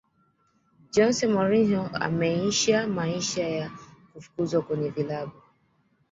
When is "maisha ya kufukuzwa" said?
2.87-4.61